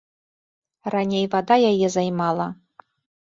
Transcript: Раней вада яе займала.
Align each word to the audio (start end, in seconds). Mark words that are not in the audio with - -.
Раней 0.95 1.25
вада 1.35 1.55
яе 1.71 1.87
займала. 1.97 2.47